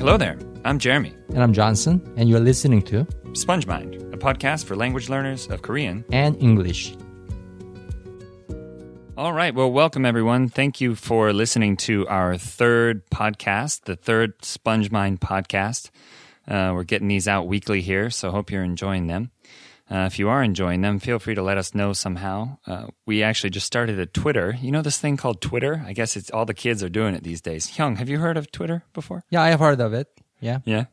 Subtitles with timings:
[0.00, 0.38] Hello there.
[0.64, 1.12] I'm Jeremy.
[1.28, 5.60] And I'm Johnson, and you're listening to Sponge Mind, a podcast for language learners of
[5.60, 6.06] Korean.
[6.10, 6.94] and English.
[9.18, 9.54] All right.
[9.54, 10.48] Well, welcome everyone.
[10.48, 15.90] Thank you for listening to our third podcast, the third Sponge Mind podcast.
[16.48, 19.30] Uh, we're getting these out weekly here, so hope you're enjoying them.
[19.90, 22.58] Uh, if you are enjoying them, feel free to let us know somehow.
[22.66, 24.56] Uh, we actually just started a Twitter.
[24.60, 25.82] You know this thing called Twitter?
[25.84, 27.68] I guess it's all the kids are doing it these days.
[27.72, 29.24] Hyung, have you heard of Twitter before?
[29.30, 30.06] Yeah, I have heard of it.
[30.40, 30.84] Yeah, Yeah,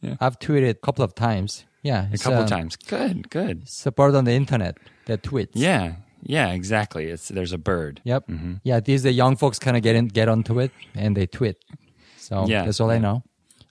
[0.00, 0.16] yeah.
[0.20, 1.66] I've tweeted a couple of times.
[1.82, 2.76] Yeah, a couple uh, of times.
[2.76, 3.68] Good, good.
[3.94, 5.50] Bird on the internet that tweets.
[5.54, 7.06] Yeah, yeah, exactly.
[7.06, 8.00] It's there's a bird.
[8.04, 8.30] Yep.
[8.64, 11.56] Yeah, these the young folks kind of get in, get onto it and they tweet.
[12.16, 13.22] So Yeah, that's all I know.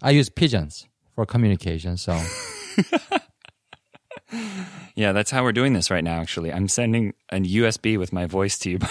[0.01, 1.97] I use pigeons for communication.
[1.97, 2.19] So
[4.97, 6.19] Yeah, that's how we're doing this right now.
[6.19, 8.89] Actually, I'm sending a USB with my voice to you by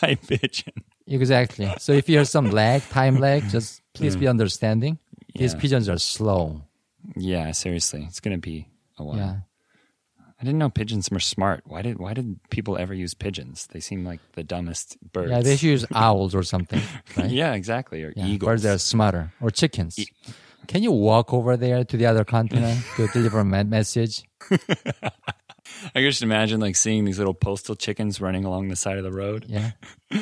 [0.00, 0.74] by pigeon.
[1.06, 1.72] exactly.
[1.78, 4.30] So if you hear some lag, time lag, just please be mm.
[4.30, 4.98] understanding.
[5.34, 5.60] These Yeah.
[5.60, 6.60] pigeons are slow.
[7.16, 9.16] Yeah, seriously, it's gonna be a while.
[9.16, 9.36] Yeah.
[10.38, 11.62] I didn't know pigeons were smart.
[11.64, 13.68] Why did why did people ever use pigeons?
[13.72, 15.30] They seem like the dumbest birds.
[15.30, 16.82] Yeah, they should use owls or something.
[17.16, 17.30] Right?
[17.30, 18.02] yeah, exactly.
[18.02, 18.48] Or Yeah, eagles.
[18.48, 19.32] birds that are smarter.
[19.40, 19.96] Or chickens.
[20.68, 24.22] Can you walk over there to the other continent to deliver a message?
[24.50, 29.04] I can just imagine like seeing these little postal chickens running along the side of
[29.04, 29.44] the road.
[29.48, 29.72] Yeah.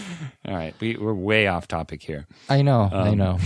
[0.46, 2.26] All right, we, we're way off topic here.
[2.48, 3.38] I know, Um, I know.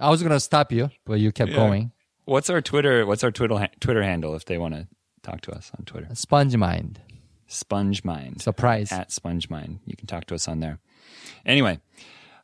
[0.00, 1.92] I was gonna stop you, but you kept going.
[2.24, 3.04] What's our Twitter?
[3.06, 4.88] What's our Twitter Twitter handle if they want to
[5.22, 6.08] talk to us on Twitter?
[6.14, 7.00] Sponge mind.
[7.46, 8.40] Sponge Mind.
[8.40, 8.90] Surprise.
[8.90, 9.78] at Sponge Mind.
[9.84, 10.78] You can talk to us on there.
[11.46, 11.78] Anyway,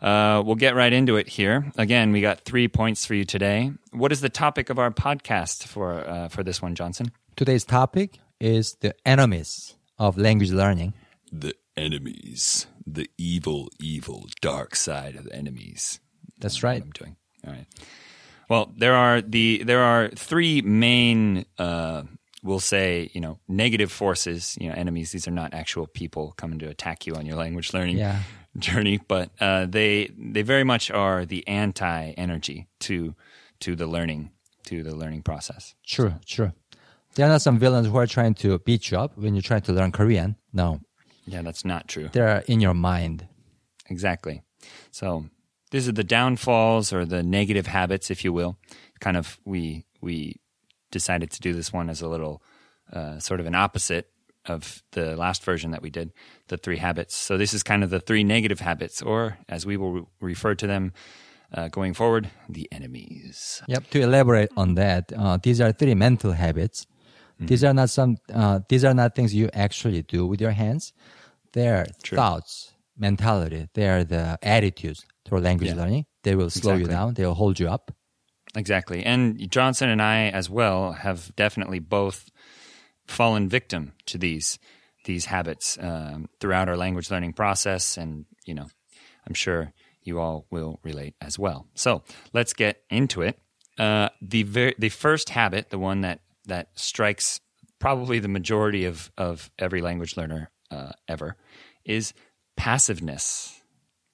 [0.01, 1.71] uh, we'll get right into it here.
[1.77, 3.73] Again, we got three points for you today.
[3.93, 7.13] What is the topic of our podcast for uh, for this one, Johnson?
[7.37, 10.95] Today's topic is the enemies of language learning.
[11.31, 16.01] The enemies, the evil, evil, dark side of the enemies.
[16.39, 16.83] That's right.
[16.83, 17.17] I'm doing.
[17.47, 17.67] All right.
[18.49, 22.03] Well, there are the there are three main uh,
[22.43, 25.13] we'll say, you know, negative forces, you know, enemies.
[25.13, 28.21] These are not actual people coming to attack you on your language learning Yeah.
[28.59, 33.15] journey, but uh, they they very much are the anti energy to
[33.61, 34.31] to the learning
[34.65, 35.75] to the learning process.
[35.87, 36.53] True, true.
[37.15, 39.63] There are not some villains who are trying to beat you up when you're trying
[39.63, 40.37] to learn Korean.
[40.53, 40.81] No,
[41.27, 42.09] Yeah, that's not true.
[42.13, 43.27] they're in your mind.
[43.89, 44.43] Exactly.
[44.93, 45.27] So
[45.73, 48.59] these are the downfalls or the negative habits, if you will.
[49.01, 50.37] Kind of we we
[50.93, 52.43] decided to do this one as a little
[52.93, 54.11] uh, sort of an opposite
[54.47, 56.13] of the last version that we did,
[56.49, 57.15] the three habits.
[57.15, 60.55] So this is kind of the three negative habits, or as we will re- refer
[60.55, 60.93] to them
[61.53, 63.63] uh, going forward, the enemies.
[63.69, 63.91] Yep.
[63.91, 66.87] To elaborate on that, uh, these are three mental habits.
[67.35, 67.47] Mm-hmm.
[67.47, 68.17] These are not some.
[68.33, 70.93] Uh, these are not things you actually do with your hands.
[71.53, 72.17] They're True.
[72.17, 73.69] thoughts, mentality.
[73.75, 75.77] They are the attitudes toward language Yeah.
[75.77, 76.07] learning.
[76.23, 77.15] They will slow you down.
[77.15, 77.91] They will hold you up.
[78.57, 79.05] Exactly.
[79.05, 82.30] And Johnson and I as well have definitely both
[83.11, 84.59] fallen victim to these
[85.05, 88.67] these habits um, throughout our language learning process and you know
[89.27, 89.73] I'm sure
[90.03, 91.67] you all will relate as well.
[91.75, 93.39] So let's get into it.
[93.79, 97.41] Uh, the ver- the first habit, the one that that strikes
[97.79, 101.37] probably the majority of of every language learner uh, ever,
[101.85, 102.13] is
[102.57, 103.61] passiveness.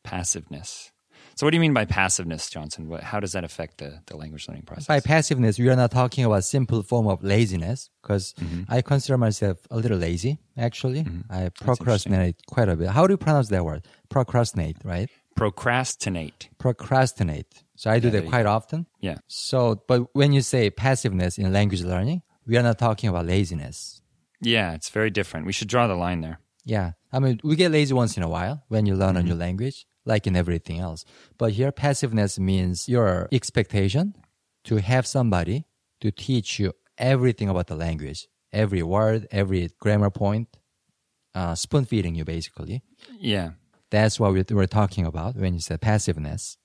[0.04, 0.92] Passiveness.
[1.36, 2.88] So, what do you mean by passiveness, Johnson?
[2.88, 4.86] What, how does that affect the, the language learning process?
[4.86, 8.62] By passiveness, we are not talking about simple form of laziness because Mm-hmm.
[8.72, 10.38] I consider myself a little lazy.
[10.56, 12.88] Actually, I procrastinate quite a bit.
[12.88, 13.84] How do you pronounce that word?
[14.08, 15.10] Procrastinate, right?
[15.34, 16.48] Procrastinate.
[16.58, 17.62] Procrastinate.
[17.76, 18.86] So I do there that quite often.
[19.00, 19.18] Yeah.
[19.26, 24.00] So, but when you say passiveness in language learning, we are not talking about laziness.
[24.40, 25.44] Yeah, it's very different.
[25.46, 26.40] We should draw the line there.
[26.64, 26.92] Yeah.
[27.12, 29.28] I mean, we get lazy once in a while when you learn a Mm-hmm.
[29.28, 31.04] new language, like in everything else.
[31.36, 34.14] But here, passiveness means your expectation
[34.64, 35.66] to have somebody
[36.00, 40.56] to teach you everything about the language, every word, every grammar point,
[41.34, 42.82] uh, spoon feeding you basically.
[43.18, 43.50] Yeah.
[43.90, 46.56] That's what we we're talking about when you say passiveness.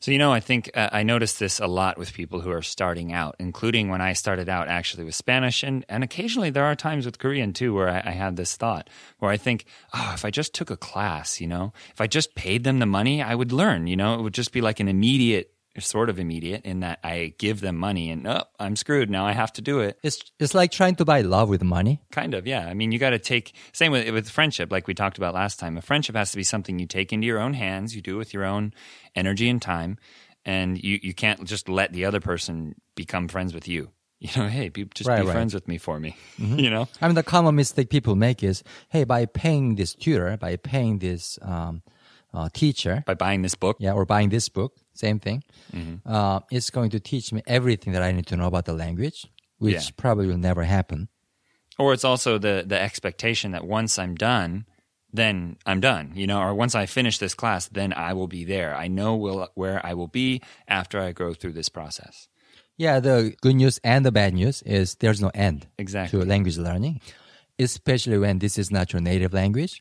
[0.00, 2.62] So, you know, I think uh, I noticed this a lot with people who are
[2.62, 5.62] starting out, including when I started out actually with Spanish.
[5.62, 8.88] And, and occasionally there are times with Korean too where I, I had this thought
[9.18, 12.34] where I think, oh, if I just took a class, you know, if I just
[12.34, 14.88] paid them the money, I would learn, you know, it would just be like an
[14.88, 19.10] immediate, sort of immediate in that I give them money and, oh, I'm screwed.
[19.10, 19.98] Now I have to do it.
[20.02, 22.00] It's it's like trying to buy love with money.
[22.12, 22.66] Kind of, yeah.
[22.66, 25.58] I mean, you got to take same with with friendship, like we talked about last
[25.58, 25.76] time.
[25.76, 27.94] A friendship has to be something you take into your own hands.
[27.94, 28.72] You do it with your own
[29.14, 29.98] energy and time,
[30.44, 33.90] and you you can't just let the other person become friends with you.
[34.20, 35.32] You know, hey, be, just Right, be right.
[35.32, 36.16] friends with me for me.
[36.38, 40.36] You know, I mean, the common mistake people make is, hey, by paying this tutor,
[40.36, 41.82] by paying this um,
[42.34, 43.76] uh, teacher, By buying this book.
[43.80, 45.42] yeah, or buying this book, same thing.
[45.72, 46.06] Mm-hmm.
[46.10, 49.26] Uh, it's going to teach me everything that I need to know about the language,
[49.58, 49.90] which Yeah.
[49.96, 51.08] probably will never happen.
[51.78, 54.64] Or it's also the the expectation that once I'm done,
[55.12, 58.44] then I'm done, you know, or once I finish this class, then I will be
[58.44, 58.74] there.
[58.74, 62.28] I know will, where I will be after I go through this process.
[62.76, 66.20] Yeah, the good news and the bad news is there's no end Exactly.
[66.20, 67.00] to language learning,
[67.58, 69.80] especially when this is not your native language.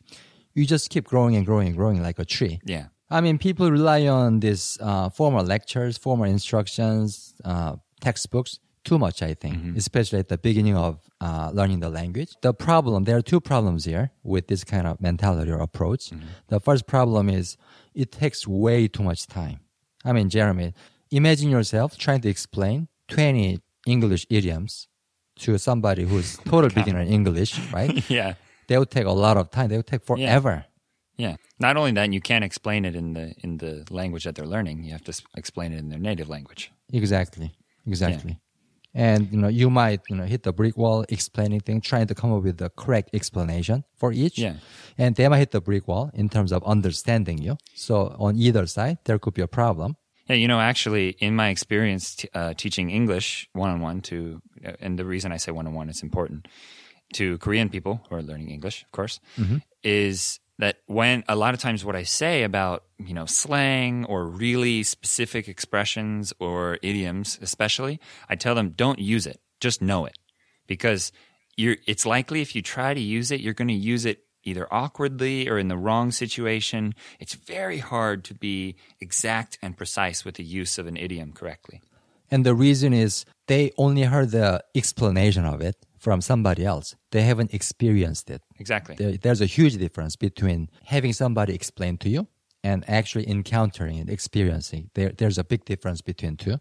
[0.58, 2.60] You just keep growing and growing and growing like a tree.
[2.66, 2.86] Yeah.
[3.10, 9.22] I mean, people rely on these uh, formal lectures, formal instructions, uh, textbooks too much,
[9.22, 12.32] I think, especially at the beginning of uh, learning the language.
[12.42, 16.12] The problem, there are two problems here with this kind of mentality or approach.
[16.48, 17.58] The first problem is
[17.94, 19.60] it takes way too much time.
[20.06, 20.74] I mean, Jeremy,
[21.12, 24.88] imagine yourself trying to explain 20 English idioms
[25.40, 28.10] to somebody who's total beginner in English, right?
[28.10, 28.34] Yeah.
[28.68, 29.70] They would take a lot of time.
[29.70, 30.66] They would take forever.
[31.18, 31.36] Yeah.
[31.60, 34.84] Not only that, you can't explain it in the in the language that they're learning.
[34.84, 36.72] You have to explain it in their native language.
[36.94, 37.56] Exactly.
[37.86, 38.40] Exactly.
[38.94, 42.16] And you know, you might, you know, hit the brick wall explaining things, trying to
[42.16, 44.38] come up with the correct explanation for each.
[44.38, 44.56] Yeah.
[44.98, 47.58] And they might hit the brick wall in terms of understanding you.
[47.76, 49.98] So on either side, there could be a problem.
[50.28, 54.42] Yeah, you know, actually, in my experience t- uh, teaching English one on one to,
[54.66, 56.48] uh, and the reason I say one on one, is important
[57.14, 59.58] to Korean people who are learning English, of course, mm-hmm.
[59.84, 64.26] is that when a lot of times what I say about, you know, slang or
[64.26, 70.18] really specific expressions or idioms, especially, I tell them don't use it, just know it.
[70.66, 71.12] Because
[71.56, 74.68] you're, it's likely if you try to use it, you're going to use it either
[74.72, 76.96] awkwardly or in the wrong situation.
[77.20, 81.82] It's very hard to be exact and precise with the use of an idiom correctly.
[82.32, 86.97] And the reason is they only heard the explanation of it from somebody else.
[87.11, 88.43] They haven't experienced it.
[88.59, 88.97] Exactly.
[88.97, 92.27] There- There's a huge difference between having somebody explain to you
[92.65, 94.91] and actually encountering it, experiencing.
[94.95, 96.59] There, there's a big difference between two.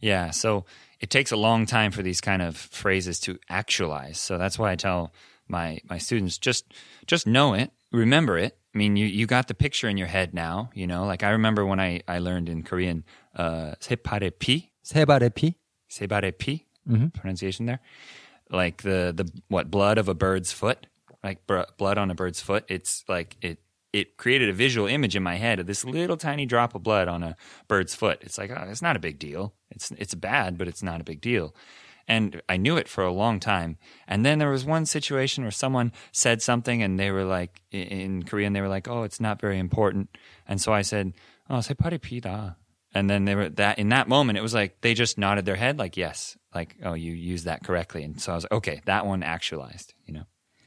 [0.00, 0.64] Yeah, so
[1.00, 4.18] it takes a long time for these kind of phrases to actualize.
[4.20, 5.12] So that's why I tell
[5.46, 6.64] my my students just
[7.06, 8.58] just know it, remember it.
[8.74, 11.06] I mean, you you got the picture in your head now, you know.
[11.06, 13.04] Like I remember when I I learned in Korean
[13.36, 15.54] uh separepi, 세바레피?
[15.90, 16.64] sebarepi
[17.14, 17.80] pronunciation there.
[18.53, 20.85] like the the what blood of a bird's foot,
[21.23, 22.65] like br- blood on a bird's foot.
[22.69, 23.59] It's like it
[23.91, 27.07] it created a visual image in my head of this little tiny drop of blood
[27.07, 27.35] on a
[27.67, 28.19] bird's foot.
[28.21, 29.55] It's like oh, it's not a big deal.
[29.71, 31.55] It's it's bad, but it's not a big deal.
[32.07, 33.77] And I knew it for a long time.
[34.07, 38.23] And then there was one situation where someone said something, and they were like in
[38.23, 40.09] Korean, they were like, "Oh, it's not very important."
[40.47, 41.13] And so I said,
[41.49, 42.55] "Oh, separepida."
[42.93, 45.55] And then they were that in that moment, it was like they just nodded their
[45.55, 48.03] head, like yes, like oh, you used that correctly.
[48.03, 50.25] And so I was like, okay, that one actualized, you know.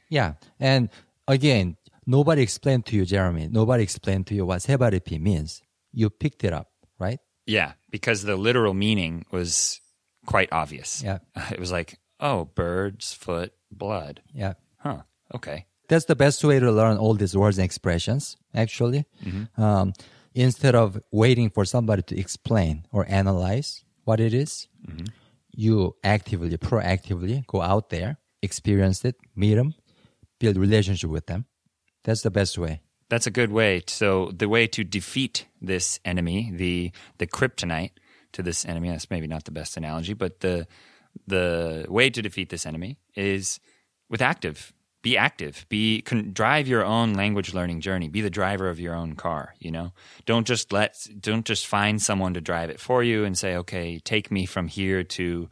[0.09, 0.89] Yeah, and
[1.27, 3.47] again, nobody explained to you, Jeremy.
[3.49, 5.61] Nobody explained to you what sebaripi means.
[5.93, 6.69] You picked it up,
[6.99, 7.19] right?
[7.45, 9.79] Yeah, because the literal meaning was
[10.25, 11.01] quite obvious.
[11.01, 11.19] Yeah,
[11.51, 14.21] it was like oh, bird's foot blood.
[14.33, 14.53] Yeah.
[14.77, 15.03] Huh.
[15.33, 15.65] Okay.
[15.89, 19.05] That's the best way to learn all these words and expressions, actually.
[19.23, 19.61] Mm-hmm.
[19.61, 19.93] Um,
[20.37, 25.05] instead of waiting for somebody to explain or analyze what it is, mm-hmm.
[25.51, 29.73] you actively, proactively go out there, experience it, meet them,
[30.39, 31.45] build relationship with them.
[32.03, 32.81] That's the best way.
[33.09, 33.81] That's a good way.
[33.87, 37.91] So the way to defeat this enemy, the the kryptonite
[38.33, 40.67] to this enemy, that's maybe not the best analogy, but the
[41.25, 43.59] the way to defeat this enemy is
[44.09, 44.73] with active.
[45.03, 45.65] Be active.
[45.69, 48.09] Be con, drive your own language learning journey.
[48.09, 49.53] Be the driver of your own car.
[49.59, 49.93] You know,
[50.25, 53.99] don't just let don't just find someone to drive it for you and say, okay,
[53.99, 55.49] take me from here to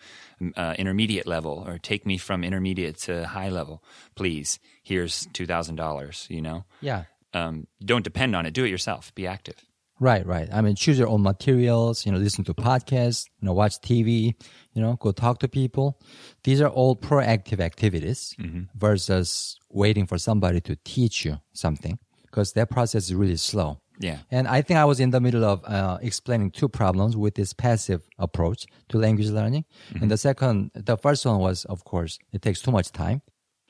[0.57, 3.83] uh, intermediate level, or take me from intermediate to high level,
[4.15, 4.59] please.
[4.83, 6.27] Here's two thousand dollars.
[6.29, 7.03] You know, Yeah.
[7.33, 8.53] um, don't depend on it.
[8.53, 9.13] Do it yourself.
[9.15, 9.55] Be active.
[9.97, 10.49] Right, right.
[10.51, 14.33] I mean, choose your own materials, you know, listen to podcasts, you know, watch TV,
[14.75, 15.97] you know, go talk to people.
[16.43, 18.35] These are all proactive activities
[18.75, 23.79] versus waiting for somebody to teach you something because that process is really slow.
[23.99, 24.19] Yeah.
[24.29, 27.53] And I think I was in the middle of uh, explaining two problems with this
[27.53, 29.63] passive approach to language learning.
[30.01, 33.21] And the second, the first one was, of course, it takes too much time.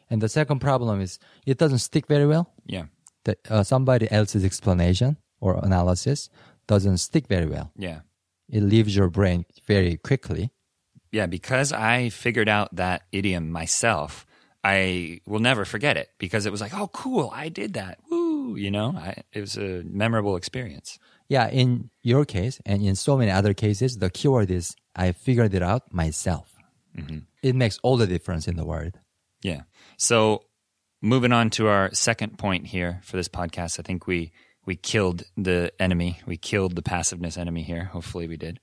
[0.10, 2.86] And the second problem is it doesn't stick very well Yeah.
[3.26, 6.30] that uh, somebody else's explanation or analysis
[6.68, 7.72] doesn't stick very well.
[7.78, 8.00] Yeah.
[8.50, 10.52] It leaves your brain very quickly.
[11.16, 11.28] Yeah.
[11.28, 14.26] Because I figured out that idiom myself,
[14.66, 17.32] I will never forget it because it was like, oh, cool.
[17.34, 18.00] I did that.
[18.10, 18.58] Woo.
[18.58, 21.00] You know, I, it was a memorable experience.
[21.30, 25.54] Yeah, in your case and in so many other cases, the keyword is I figured
[25.54, 26.54] it out myself.
[26.98, 27.20] Mm-hmm.
[27.42, 29.00] It makes all the difference in the world.
[29.42, 29.62] Yeah.
[29.98, 30.44] So
[31.02, 34.34] moving on to our second point here for this podcast, I think we
[34.66, 36.20] we killed the enemy.
[36.26, 37.86] We killed the passiveness enemy here.
[37.86, 38.60] Hopefully, we did.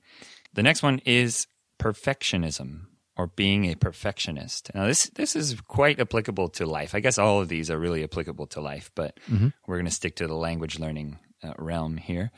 [0.52, 1.46] The next one is
[1.82, 2.86] perfectionism
[3.16, 4.70] or being a perfectionist.
[4.74, 6.94] Now, this this is quite applicable to life.
[6.94, 9.18] I guess all of these are really applicable to life, but
[9.66, 12.30] we're going to stick to the language learning uh, realm here.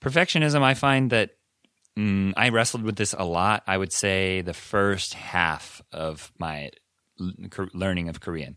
[0.00, 1.30] Perfectionism, I find that
[1.98, 3.64] mm, I wrestled with this a lot.
[3.66, 6.70] I would say the first half of my
[7.74, 8.56] learning of Korean,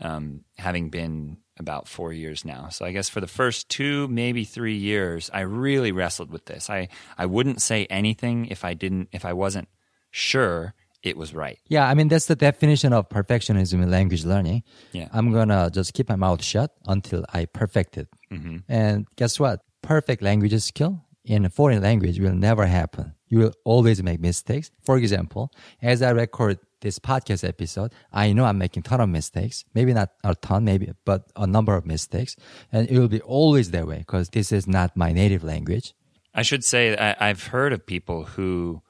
[0.00, 2.68] um, having been about four years now.
[2.68, 6.68] So I guess for the first two, maybe three years, I really wrestled with this.
[6.68, 9.68] I, I wouldn't say anything if I didn't, if I wasn't
[10.10, 11.58] sure it was right.
[11.68, 14.64] Yeah, I mean that's the definition of perfectionism in language learning.
[14.92, 15.08] Yeah.
[15.12, 18.08] I'm gonna just keep my mouth shut until I perfect it.
[18.32, 18.58] Mm-hmm.
[18.68, 19.60] And guess what?
[19.82, 23.14] Perfect language skill in a foreign language will never happen.
[23.28, 24.70] You will always make mistakes.
[24.84, 29.08] For example, as I record this podcast episode, I know I'm making a ton of
[29.08, 29.64] mistakes.
[29.74, 32.36] Maybe not a ton, maybe, but a number of mistakes.
[32.72, 35.94] And it will be always that way because this is not my native language.
[36.34, 38.82] I should say I, I've heard of people who,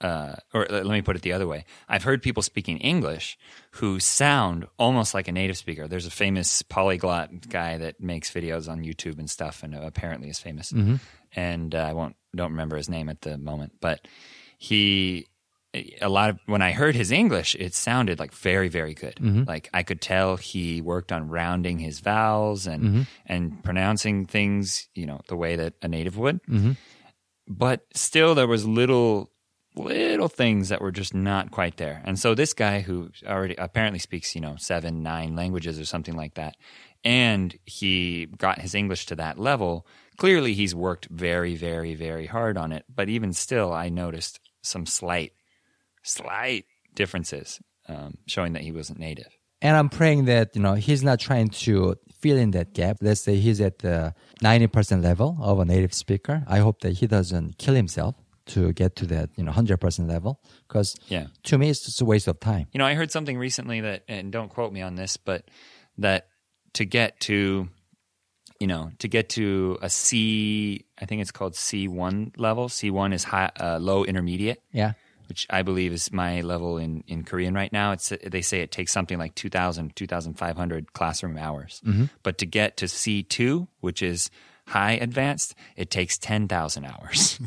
[0.00, 1.66] uh, or let me put it the other way.
[1.88, 3.36] I've heard people speaking English
[3.72, 5.86] who sound almost like a native speaker.
[5.86, 10.38] There's a famous polyglot guy that makes videos on YouTube and stuff, and apparently is
[10.38, 10.72] famous.
[11.36, 14.06] And uh, I won't don't remember his name at the moment, but
[14.56, 15.26] he
[15.74, 19.16] a lot of when I heard his English, it sounded like very, very good.
[19.16, 19.44] Mm-hmm.
[19.46, 23.02] Like I could tell he worked on rounding his vowels and mm-hmm.
[23.26, 26.42] and pronouncing things, you know, the way that a native would.
[26.44, 26.72] Mm-hmm.
[27.46, 29.30] But still, there was little
[29.76, 32.02] little things that were just not quite there.
[32.04, 36.16] And so this guy who already apparently speaks, you know, seven, nine languages or something
[36.16, 36.56] like that,
[37.04, 39.86] and he got his English to that level.
[40.16, 42.84] Clearly, he's worked very, very, very hard on it.
[42.92, 45.32] But even still, I noticed some slight
[46.08, 49.28] slight differences um, showing that he wasn't native.
[49.60, 52.98] And I'm praying that, you know, he's not trying to fill in that gap.
[53.00, 56.44] Let's say he's at the 90% level of a native speaker.
[56.46, 58.14] I hope that he doesn't kill himself
[58.46, 60.40] to get to that, you know, 100% level.
[60.68, 61.26] Because Yeah.
[61.44, 62.66] to me, it's just a waste of time.
[62.72, 65.50] You know, I heard something recently that, and don't quote me on this, but
[65.98, 66.28] that
[66.74, 67.68] to get to,
[68.60, 72.68] you know, to get to a C, I think it's called C1 level.
[72.68, 74.62] C1 is high, uh, low intermediate.
[74.72, 74.92] Yeah.
[75.28, 77.92] Which I believe is my level in, in Korean right now.
[77.92, 81.80] It's they say it takes something like 2,000, 2,500 classroom hours.
[82.22, 84.30] But to get to C2, which is
[84.68, 87.40] high advanced, it takes 10,000 hours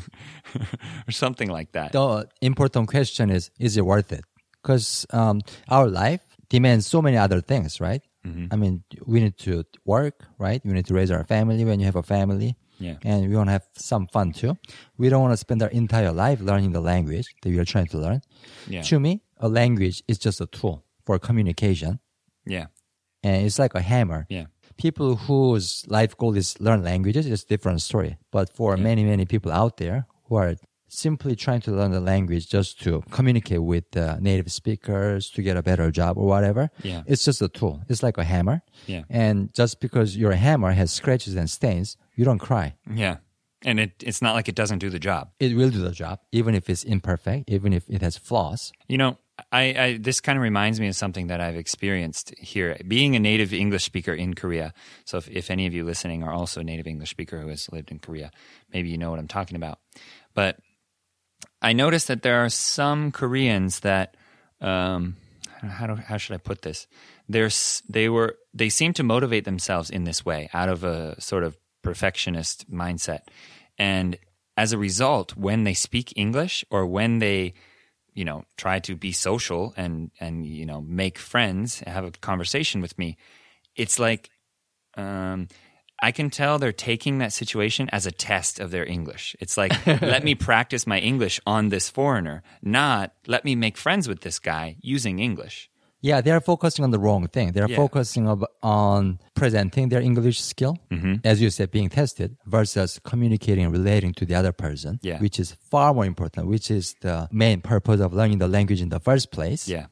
[1.08, 1.92] or something like that.
[1.92, 4.24] The important question is, is it worth it?
[4.62, 8.02] Because um, our life demands so many other things, right?
[8.52, 10.62] I mean, we need to work, right?
[10.64, 12.56] We need to raise our family when you have a family.
[12.82, 12.96] Yeah.
[13.04, 14.58] And we want to have some fun too.
[14.98, 17.88] We don't want to spend our entire life learning the language that we are trying
[17.94, 18.22] to learn.
[18.68, 18.82] Yeah.
[18.90, 22.00] To me, a language is just a tool for communication.
[22.46, 22.68] Yeah.
[23.24, 24.26] And it's like a hammer.
[24.30, 24.46] Yeah.
[24.78, 28.18] People whose life goal is learn languages is a different story.
[28.32, 30.56] But for many, many people out there who are
[30.94, 35.56] simply trying to learn the language just to communicate with the native speakers to get
[35.56, 37.04] a better job or whatever, Yeah.
[37.06, 37.82] it's just a tool.
[37.88, 38.62] It's like a hammer.
[38.88, 39.04] Yeah.
[39.10, 42.76] And just because your hammer has scratches and stains, you don't cry.
[42.94, 43.18] Yeah.
[43.64, 45.32] And it, it's not like it doesn't do the job.
[45.40, 48.72] It will do the job, even if it's imperfect, even if it has flaws.
[48.88, 49.18] You know,
[49.52, 53.20] I, I this kind of reminds me of something that I've experienced here, being a
[53.20, 54.72] native English speaker in Korea.
[55.06, 57.72] So, if, if any of you listening are also a native English speaker who has
[57.72, 58.30] lived in Korea,
[58.72, 59.80] maybe you know what I'm talking about.
[60.36, 60.60] But
[61.60, 64.16] I noticed that there are some Koreans that,
[64.60, 65.16] um,
[65.62, 66.88] how do, how should I put this?
[67.30, 71.44] There's they were they seem to motivate themselves in this way out of a sort
[71.44, 73.22] of perfectionist mindset,
[73.78, 74.18] and
[74.58, 77.54] as a result, when they speak English or when they
[78.14, 82.82] you know try to be social and and you know make friends have a conversation
[82.82, 83.18] with me
[83.76, 84.30] it's like
[84.98, 85.48] um
[86.02, 89.36] I can tell they're taking that situation as a test of their English.
[89.40, 94.08] It's like, let me practice my English on this foreigner, not let me make friends
[94.08, 95.70] with this guy using English.
[96.02, 97.52] Yeah, they are focusing on the wrong thing.
[97.52, 97.76] They're Yeah.
[97.76, 98.28] focusing
[98.64, 101.16] on presenting their English skill, Mm-hmm.
[101.24, 105.20] as you said, being tested, versus communicating and relating to the other person, Yeah.
[105.20, 108.90] which is far more important, which is the main purpose of learning the language in
[108.90, 109.68] the first place.
[109.68, 109.86] Yeah.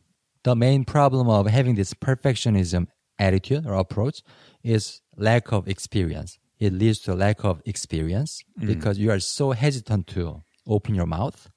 [0.43, 2.87] The main problem of having this perfectionism
[3.19, 4.21] attitude or approach
[4.63, 6.39] is lack of experience.
[6.59, 8.67] It leads to lack of experience Mm.
[8.67, 11.49] because you are so hesitant to open your mouth.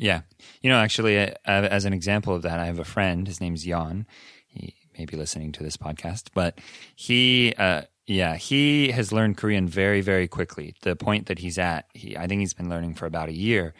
[0.00, 0.22] Yeah.
[0.62, 3.26] You know, actually, uh, uh, as an example of that, I have a friend.
[3.26, 4.06] His name's Jan.
[4.46, 6.58] He may be listening to this podcast, but
[6.96, 10.74] he, uh, yeah, he has learned Korean very, very quickly.
[10.80, 13.74] The point that he's at, he, I think he's been learning for about a year.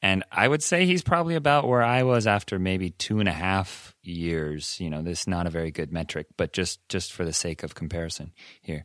[0.00, 3.32] And I would say he's probably about where I was after maybe two and a
[3.32, 4.78] half years.
[4.78, 7.64] You know, this is not a very good metric, but just, just for the sake
[7.64, 8.84] of comparison here.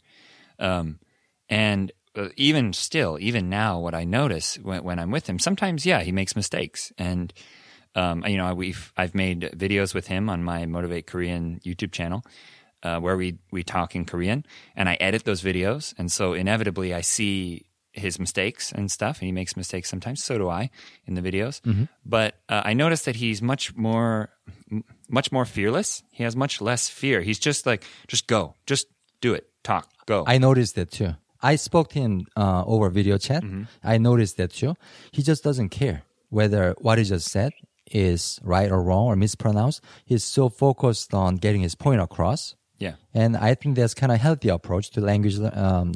[0.58, 1.00] Um,
[1.50, 5.85] And uh, even still, even now, what I notice when, when I'm with him, sometimes,
[5.85, 6.91] yeah, he makes mistakes.
[6.97, 7.33] And,
[7.95, 12.23] um, you know, we've, I've made videos with him on my Motivate Korean YouTube channel.
[12.81, 15.93] Uh, where we, we talk in Korean and I edit those videos.
[15.97, 20.23] And so inevitably I see his mistakes and stuff, and he makes mistakes sometimes.
[20.23, 20.69] So do I
[21.05, 21.59] in the videos.
[22.05, 24.29] But uh, I noticed that he's much more,
[24.71, 26.03] m- much more fearless.
[26.13, 27.19] He has much less fear.
[27.19, 28.87] He's just like, just go, just
[29.19, 30.23] do it, talk, go.
[30.25, 31.15] I noticed that too.
[31.41, 33.43] I spoke to him uh, over video chat.
[33.84, 34.75] I noticed that too.
[35.12, 37.51] He just doesn't care whether what he just said
[37.91, 39.81] is right or wrong or mispronounced.
[40.05, 42.55] He's so focused on getting his point across.
[42.77, 45.93] yeah, And I think that's kind of healthy approach to language, um,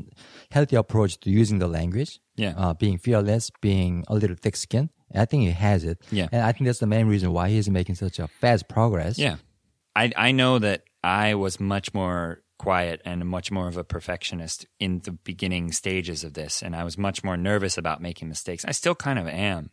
[0.52, 2.20] healthy approach to using the language.
[2.36, 2.54] Yeah.
[2.58, 4.90] Uh, being fearless, being a little thick skinned.
[5.16, 6.00] I think he has it.
[6.10, 6.28] Yeah.
[6.32, 9.20] And I think that's the main reason why he's making such a fast progress.
[9.20, 9.36] yeah.
[9.96, 14.66] I I know that I was much more quiet and much more of a perfectionist
[14.80, 18.64] in the beginning stages of this, and I was much more nervous about making mistakes.
[18.66, 19.70] I still kind of am,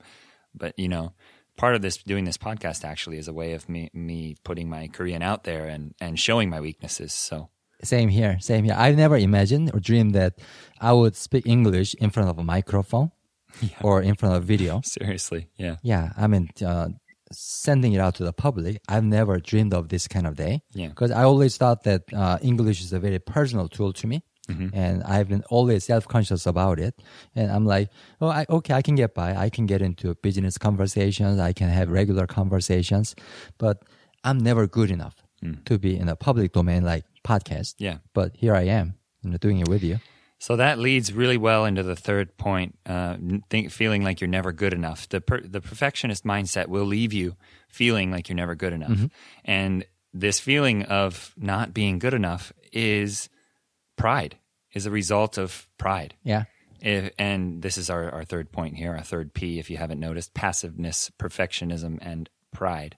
[0.54, 1.12] but you know.
[1.56, 4.88] Part of this doing this podcast actually is a way of me me putting my
[4.88, 7.12] Korean out there and, and showing my weaknesses.
[7.12, 7.50] So
[7.82, 8.38] Same here.
[8.40, 8.74] Same here.
[8.76, 10.34] I've never imagined or dreamed that
[10.80, 13.10] I would speak English in front of a microphone
[13.82, 14.80] or in front of video.
[14.84, 15.76] seriously, yeah.
[15.82, 16.12] Yeah.
[16.16, 16.88] I mean, uh,
[17.32, 18.80] sending it out to the public.
[18.88, 20.62] I've never dreamed of this kind of day.
[20.72, 20.88] Yeah.
[20.88, 24.22] Because I always thought that uh, English is a very personal tool to me.
[24.48, 24.74] Mm-hmm.
[24.74, 27.00] And I've been always self-conscious about it.
[27.36, 29.36] And I'm like, oh, I, okay, I can get by.
[29.36, 31.38] I can get into business conversations.
[31.38, 33.14] I can have regular conversations,
[33.58, 33.84] but
[34.24, 35.22] I'm never good enough
[35.64, 37.76] to be in a public domain like podcast.
[37.76, 37.78] Mm.
[37.78, 37.98] Yeah.
[38.12, 40.00] But here I am, you know, doing it with you.
[40.40, 43.18] So that leads really well into the third point, uh,
[43.50, 45.06] think, feeling like you're never good enough.
[45.06, 47.36] The, per, the perfectionist mindset will leave you
[47.68, 48.98] feeling like you're never good enough.
[49.44, 53.28] And this feeling of not being good enough is
[53.96, 54.38] pride,
[54.72, 56.14] is a result of pride.
[56.24, 56.44] Yeah.
[56.80, 60.00] If, and this is our, our third point here, our third P, if you haven't
[60.00, 62.96] noticed passiveness, perfectionism, and pride.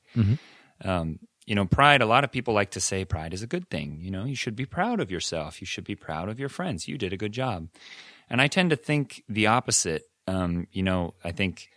[0.84, 3.68] Um, you know, pride, a lot of people like to say pride is a good
[3.68, 3.98] thing.
[4.00, 5.60] You know, you should be proud of yourself.
[5.60, 6.86] You should be proud of your friends.
[6.86, 7.68] You did a good job.
[8.30, 10.04] And I tend to think the opposite.
[10.28, 11.68] Um, you know, I think,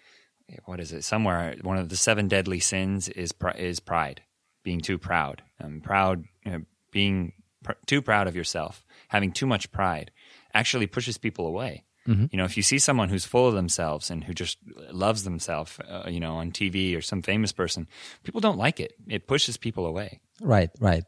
[0.65, 1.03] what is it?
[1.03, 4.21] Somewhere, one of the seven deadly sins is, is pride,
[4.63, 5.41] being too proud.
[5.59, 10.11] Um, proud, you know, being pr- too proud of yourself, having too much pride
[10.53, 11.84] actually pushes people away.
[12.07, 14.57] You know, if you see someone who's full of themselves and who just
[14.91, 17.87] loves themselves, uh, you know, on TV or some famous person,
[18.23, 18.93] people don't like it.
[19.07, 20.19] It pushes people away.
[20.41, 21.03] Right, right.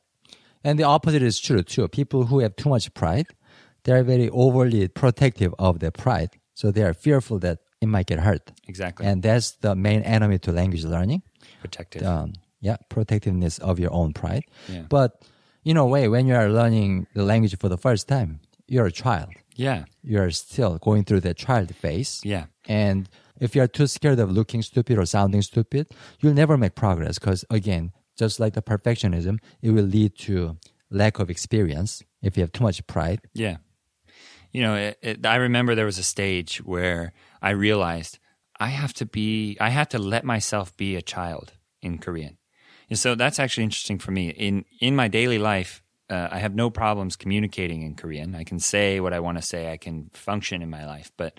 [0.64, 1.88] And the opposite is true too.
[1.88, 3.28] People who have too much pride,
[3.84, 6.32] they're very overly protective of their pride.
[6.56, 8.52] So they are fearful that it might get hurt.
[8.68, 9.06] Exactly.
[9.06, 11.22] And that's the main enemy to language learning.
[11.62, 12.04] Protective.
[12.04, 14.44] Um, yeah, protectiveness of your own pride.
[14.68, 14.84] Yeah.
[14.90, 15.22] But
[15.64, 18.92] in a way, when you are learning the language for the first time, you're a
[18.92, 19.30] child.
[19.58, 19.86] Yeah.
[20.04, 22.22] You're still going through the child phase.
[22.24, 22.46] Yeah.
[22.68, 25.88] And if you're too scared of looking stupid or sounding stupid,
[26.20, 30.58] you'll never make progress because, again, just like the perfectionism, it will lead to
[30.90, 33.22] lack of experience if you have too much pride.
[33.34, 33.58] Yeah.
[34.52, 38.20] You know, it, it, I remember there was a stage where I realized
[38.60, 42.38] I have to be, I had to let myself be a child in Korean.
[42.90, 44.30] And so that's actually interesting for me.
[44.30, 48.36] In in my daily life, uh, I have no problems communicating in Korean.
[48.36, 49.72] I can say what I want to say.
[49.72, 51.38] I can function in my life, but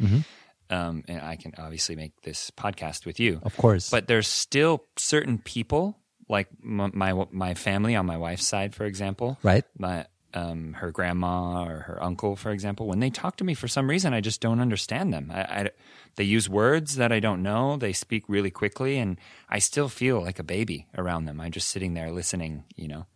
[0.71, 3.41] um, and I can obviously make this podcast with you.
[3.43, 3.89] Of course.
[3.91, 5.97] But there's still certain people,
[6.29, 9.65] like my my, my family on my wife's side, for example, Right.
[9.79, 13.67] my um, her grandma or her uncle, for example, when they talk to me, for
[13.67, 15.31] some reason, I just don't understand them.
[15.33, 15.71] I, I-
[16.17, 17.77] they use words that I don't know.
[17.77, 21.41] They speak really quickly, and I still feel like a baby around them.
[21.41, 23.07] I'm just sitting there listening, you know,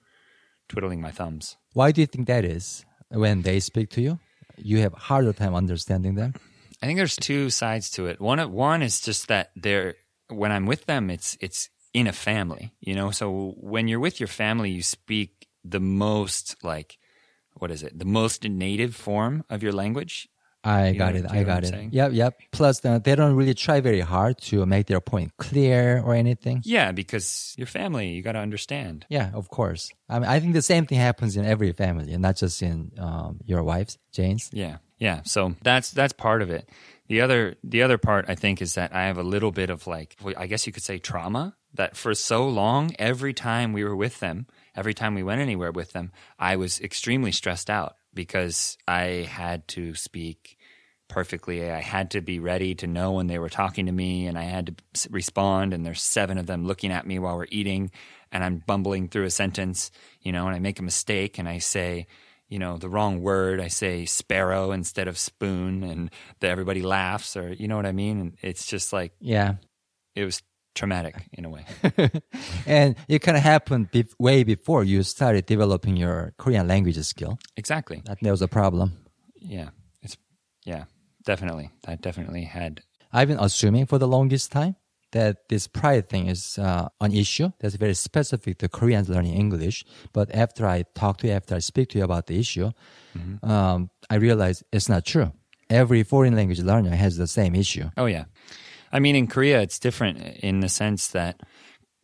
[0.73, 1.57] twiddling my thumbs.
[1.75, 2.85] Why do you think that is?
[3.11, 4.19] When they speak to you,
[4.57, 6.35] you have harder time understanding them.
[6.83, 8.21] I think there's two sides to it.
[8.21, 9.95] One one is just that they're
[10.29, 13.11] when I'm with them, it's it's in a family, you know.
[13.11, 16.99] So when you're with your family, you speak the most like
[17.59, 17.99] what is it?
[17.99, 20.29] The most native form of your language.
[20.65, 21.27] I You got know- it.
[21.31, 21.69] I got it.
[21.69, 21.91] saying?
[21.93, 22.39] Yep, yep.
[22.53, 26.63] Plus, uh, they don't really try very hard to make their point clear or anything.
[26.65, 29.05] Yeah, because your family, you got to understand.
[29.09, 29.91] Yeah, of course.
[30.09, 32.93] I mean, I think the same thing happens in every family, and not just in
[32.99, 34.51] um, your wife's, Jane's.
[34.53, 35.23] Yeah, yeah.
[35.25, 36.69] So that's that's part of it.
[37.09, 39.87] The other the other part I think is that I have a little bit of
[39.87, 43.97] like I guess you could say trauma that for so long every time we were
[43.97, 44.47] with them,
[44.77, 49.67] every time we went anywhere with them, I was extremely stressed out because I had
[49.69, 50.57] to speak
[51.09, 51.71] perfectly.
[51.71, 54.45] I had to be ready to know when they were talking to me and I
[54.45, 57.91] had to respond and there's seven of them looking at me while we're eating
[58.31, 59.91] and I'm bumbling through a sentence,
[60.23, 62.07] you know, and I make a mistake and I say,
[62.49, 63.61] you know, the wrong word.
[63.61, 67.93] I say sparrow instead of spoon, and the, everybody laughs, or you know what I
[67.93, 68.21] mean.
[68.21, 69.55] And it's just like Yeah.
[70.15, 70.43] it was
[70.75, 71.65] traumatic in a way.
[72.67, 77.39] and it kind of happened be- way before you started developing your Korean language skill.
[77.57, 78.03] exactly.
[78.05, 78.93] That was a problem.
[79.41, 79.71] Yeah.
[80.03, 80.17] It's
[80.65, 80.85] yeah,
[81.25, 81.71] definitely.
[81.85, 82.83] That definitely had
[83.13, 84.77] I've been assuming for the longest time
[85.13, 89.85] that this pride thing is uh, an issue that's very specific to Koreans learning English.
[90.15, 92.71] But after I talk to you, after I speak to you about the issue,
[93.43, 95.33] um, I realize it's not true.
[95.69, 97.91] Every foreign language learner has the same issue.
[97.97, 98.25] Oh yeah.
[98.92, 101.42] I mean in Korea it's different in the sense that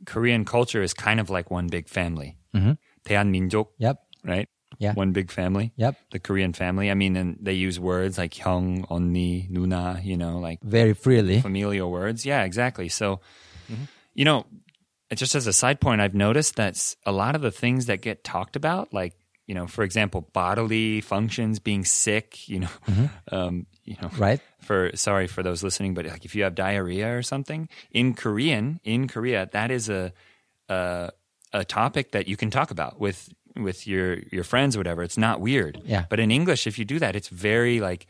[0.06, 2.38] Korean culture is kind of like one big family.
[2.56, 2.74] Mm-hmm.
[3.06, 3.98] 대한민족, Yep.
[4.24, 4.48] right?
[4.80, 4.93] Yeah.
[4.93, 5.72] One big family.
[5.78, 5.96] Yep.
[6.12, 6.89] The Korean family.
[6.89, 11.41] I mean and they use words like 형, 언니, 누나, you know, like Very freely.
[11.41, 12.26] familial words.
[12.26, 12.89] Yeah, exactly.
[12.89, 13.22] So,
[14.13, 14.46] you know,
[15.13, 18.02] just as a side point, I've noticed that s- a lot of the things that
[18.02, 19.13] get talked about, like,
[19.46, 22.74] you know, for example, bodily functions, being sick, you know,
[23.32, 24.40] um, you know, Right.
[24.61, 28.81] for sorry for those listening, but like if you have diarrhea or something in Korean,
[28.85, 30.12] in Korea, that is a
[30.68, 31.11] a,
[31.53, 35.03] a topic that you can talk about with with your your friends or whatever.
[35.03, 35.81] It's not weird.
[35.85, 36.05] Yeah.
[36.11, 38.07] But in English, if you do that, it's very like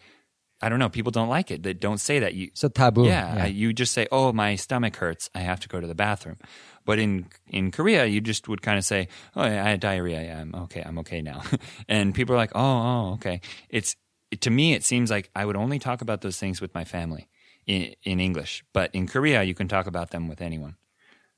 [0.60, 0.88] I don't know.
[0.88, 1.62] People don't like it.
[1.62, 2.34] They don't say that.
[2.34, 3.06] You So taboo.
[3.06, 5.30] yeah, you just say, "Oh, my stomach hurts.
[5.32, 6.36] I have to go to the bathroom."
[6.84, 10.20] But in in Korea, you just would kind of say, "Oh, I had diarrhea.
[10.22, 10.82] Yeah, I'm okay.
[10.84, 11.42] I'm okay now."
[11.88, 13.94] and people are like, "Oh, oh, okay." It's
[14.40, 17.28] to me, it seems like I would only talk about those things with my family
[17.66, 20.76] in in English, but in Korea, you can talk about them with anyone.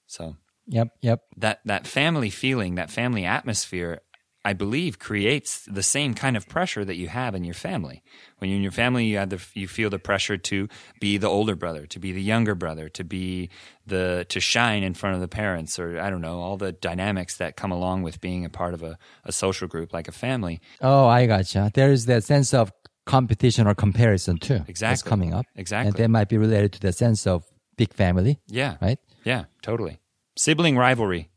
[0.07, 0.89] So Yep.
[1.01, 1.21] Yep.
[1.37, 4.03] that that family feeling, that family atmosphere,
[4.45, 8.03] I believe creates the same kind of pressure that you have in your family.
[8.39, 10.69] When you're in your family, you have the you feel the pressure to
[11.01, 13.51] be the older brother, to be the younger brother, to be
[13.87, 17.37] the to shine in front of the parents, or I don't know, all the dynamics
[17.37, 20.61] that come along with being a part of a, a social group like a family.
[20.81, 21.71] Oh, I gotcha.
[21.75, 22.73] There is that sense of
[23.07, 24.61] competition or comparison too.
[24.69, 24.93] Exactly.
[24.93, 25.47] That's coming up.
[25.57, 25.89] Exactly.
[25.89, 27.45] And that might be related to the sense of
[27.77, 28.99] big family, Yeah, right?
[29.25, 30.01] yeah, totally.
[30.37, 31.31] Sibling rivalry.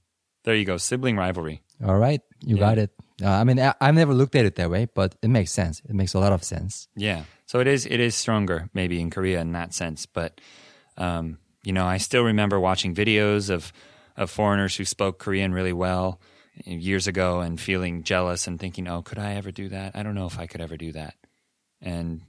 [0.44, 1.62] There you go, sibling rivalry.
[1.84, 2.22] All right.
[2.46, 2.60] You Yeah.
[2.60, 2.92] got it.
[3.22, 5.82] Uh, I mean, I, I've never looked at it that way, but it makes sense.
[5.88, 6.88] It makes a lot of sense.
[6.96, 7.24] Yeah.
[7.46, 10.42] So it is it is stronger maybe in Korea in that sense, but
[10.98, 13.72] um, you know, I still remember watching videos of
[14.18, 16.20] of foreigners who spoke Korean really well
[16.66, 19.96] years ago and feeling jealous and thinking, "Oh, could I ever do that?
[19.96, 21.16] I don't know if I could ever do that."
[21.84, 22.22] And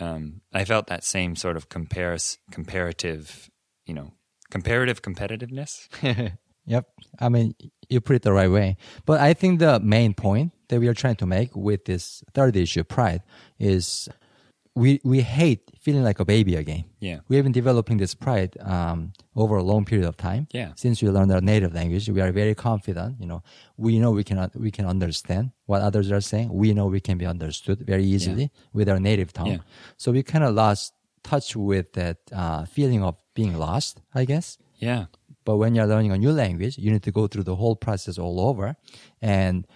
[0.00, 3.48] um, I felt that same sort of comparis comparative,
[3.86, 4.12] you know,
[4.50, 5.88] comparative competitiveness.
[6.68, 6.86] Yep.
[7.18, 7.54] I mean,
[7.88, 8.76] you put it the right way.
[9.06, 12.56] But I think the main point that we are trying to make with this third
[12.56, 13.22] issue, pride,
[13.58, 14.06] is
[14.78, 16.84] we we hate feeling like a baby again.
[17.00, 17.18] Yeah.
[17.28, 20.46] We have been developing this pride um, over a long period of time.
[20.52, 20.72] Yeah.
[20.76, 23.16] Since we learned our native language, we are very confident.
[23.20, 23.42] You know,
[23.76, 26.48] we know we can we can understand what others are saying.
[26.52, 29.46] We know we can be understood very easily with our native tongue.
[29.46, 29.58] Yeah.
[29.96, 34.58] So we kind of lost touch with that uh, feeling of being lost, I guess.
[34.76, 35.06] Yeah.
[35.44, 38.18] But when you're learning a new language, you need to go through the whole process
[38.18, 38.76] all over,
[39.20, 39.66] and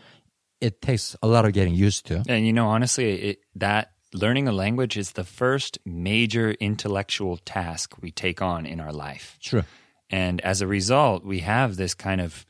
[0.60, 2.22] it takes a lot of getting used to.
[2.28, 7.94] And you know, honestly, it, that learning a language is the first major intellectual task
[8.00, 9.38] we take on in our life.
[9.40, 9.64] True.
[10.10, 12.44] And as a result, we have this kind of,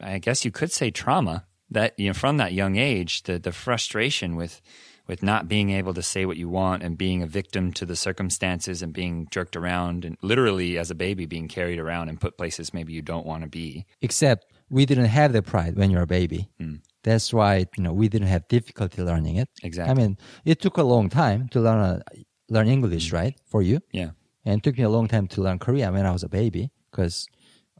[0.00, 3.52] I guess you could say trauma that, you know, from that young age, the, the
[3.52, 4.60] frustration with,
[5.06, 7.96] with not being able to say what you want and being a victim to the
[7.96, 12.36] circumstances and being jerked around and literally as a baby being carried around and put
[12.36, 13.86] places maybe you don't want to be.
[14.02, 16.50] Except we didn't have the pride when you're a baby.
[16.58, 16.76] Hmm.
[17.04, 19.48] That's why you know we didn't have difficulty learning it.
[19.62, 19.90] Exactly.
[19.90, 22.00] I mean, it took a long time to learn uh
[22.50, 24.10] learn English, right, for you, Yeah.
[24.44, 26.70] and it took me a long time to learn Korean when I was a baby
[26.90, 27.26] because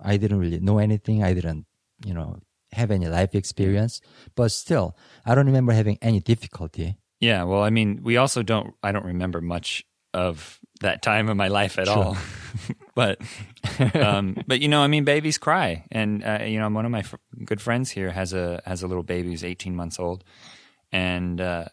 [0.02, 1.24] I didn't really know anything.
[1.24, 1.64] I didn't,
[2.04, 2.36] you know,
[2.72, 4.00] have any life experience.
[4.36, 6.96] But still, I don't remember having any difficulty.
[7.20, 8.74] Yeah, well, I mean, we also don't.
[8.82, 11.96] I don't remember much of that time of my life at sure.
[11.96, 12.16] all.
[12.94, 13.20] but
[13.94, 17.02] um, but you know, I mean, babies cry, and uh, you know, one of my
[17.02, 20.24] fr- good friends here has a has a little baby who's 18 months old,
[20.92, 21.66] and uh,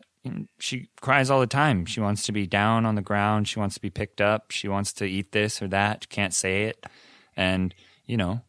[0.60, 1.86] she cries all the time.
[1.86, 3.48] She wants to be down on the ground.
[3.48, 4.52] She wants to be picked up.
[4.52, 6.10] She wants to eat this or that.
[6.10, 6.86] Can't say it,
[7.36, 7.74] and
[8.06, 8.42] you know,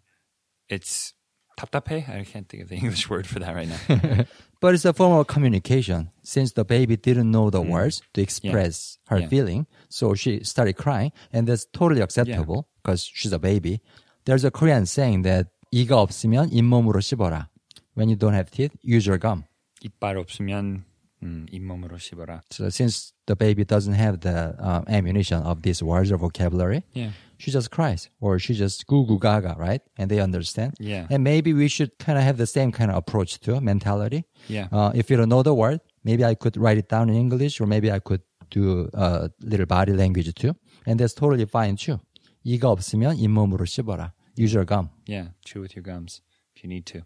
[0.69, 1.14] it's
[1.59, 2.09] taptape.
[2.09, 4.25] I can't think of the English word for that right now.
[4.60, 8.99] But it's a form of communication since the baby didn't know the words to express
[9.08, 9.21] her Mm.
[9.21, 9.27] Yeah.
[9.27, 9.62] feeling.
[9.89, 13.82] So she started crying and that's totally acceptable because she's a baby.
[14.25, 17.49] There's a Korean saying that 이가 없으면 잇몸으로 씹어라.
[17.95, 19.45] When you don't have teeth, use your gum.
[19.82, 20.84] 이빨 없으면
[21.23, 22.41] 음, 잇몸으로 씹어라.
[22.51, 27.12] So since the baby doesn't have the um, ammunition of these words or vocabulary, Yeah.
[27.38, 29.82] she just cries or she just goo goo gaga, right?
[29.97, 30.73] And they understand.
[30.80, 31.08] Yeah.
[31.10, 34.25] And maybe we should kind of have the same kind of approach too, mentality.
[34.47, 34.67] Yeah.
[34.71, 37.60] Uh, if you don't know the word, maybe I could write it down in English
[37.60, 40.56] or maybe I could do a little body language too.
[40.86, 41.99] And that's totally fine too.
[42.43, 44.13] 이가 없으면 잇몸으로 씹어라.
[44.38, 44.89] Use your gum.
[45.06, 46.21] Yeah, chew with your gums
[46.56, 47.04] if you need to.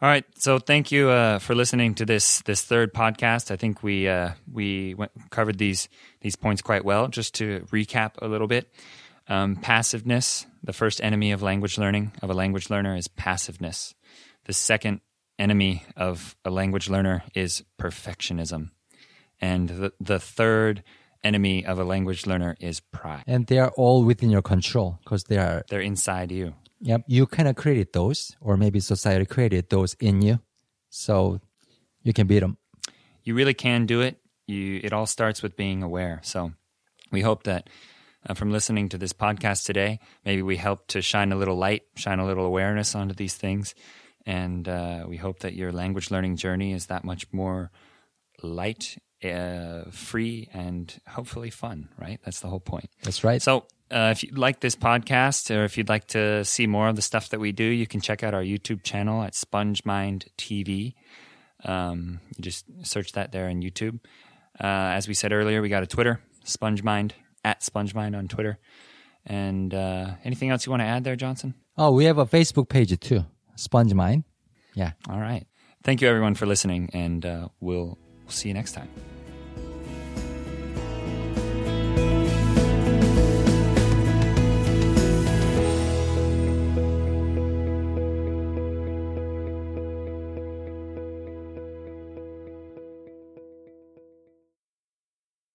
[0.00, 3.50] All right, so thank you uh, for listening to this this third podcast.
[3.50, 5.88] I think we uh, we went, covered these
[6.20, 7.08] these points quite well.
[7.08, 8.70] Just to recap a little bit,
[9.27, 10.45] um, passiveness.
[10.63, 13.93] The first enemy of language learning of a language learner is passiveness.
[14.45, 15.01] The second
[15.39, 18.71] enemy of a language learner is perfectionism,
[19.41, 20.83] and the the third
[21.23, 23.23] enemy of a language learner is pride.
[23.27, 26.53] And they are all within your control because they are They're inside you.
[26.81, 27.05] Yep.
[27.07, 30.39] You kind of created those, or maybe society created those in you.
[30.89, 31.39] So
[32.03, 32.57] you can beat them.
[33.23, 34.17] you really can do it.
[34.47, 36.19] You it all starts with being aware.
[36.23, 36.51] So
[37.11, 37.69] we hope that
[38.27, 41.83] uh, from listening to this podcast today, maybe we help to shine a little light,
[41.95, 43.75] shine a little awareness onto these things,
[44.25, 47.71] and uh, we hope that your language learning journey is that much more
[48.41, 51.89] light, uh, free, and hopefully fun.
[51.97, 52.19] Right?
[52.23, 52.89] That's the whole point.
[53.03, 53.41] That's right.
[53.41, 56.95] So, uh, if you like this podcast or if you'd like to see more of
[56.95, 60.95] the stuff that we do, you can check out our YouTube channel at SpongeMind TV.
[61.63, 63.99] Um, you just search that there on YouTube.
[64.59, 67.11] Uh, as we said earlier, we got a Twitter, SpongeMind,
[67.43, 68.59] at SpongeMind on Twitter.
[69.25, 71.53] And uh, anything else you want to add there, Johnson?
[71.77, 73.25] oh, we have a Facebook page too,
[73.55, 74.23] Sponge Mind.
[74.75, 74.91] Yeah.
[75.09, 75.45] All right.
[75.83, 78.89] Thank you, everyone, for listening, and uh, we'll see you next time.